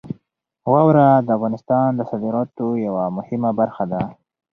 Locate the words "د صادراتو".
1.95-2.65